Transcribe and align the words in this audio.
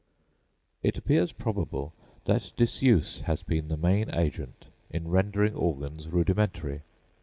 It 0.81 0.97
appears 0.97 1.31
probable 1.31 1.93
that 2.25 2.53
disuse 2.57 3.21
has 3.25 3.43
been 3.43 3.67
the 3.67 3.77
main 3.77 4.09
agent 4.15 4.65
in 4.89 5.09
rendering 5.09 5.53
organs 5.53 6.07
rudimentary. 6.07 6.81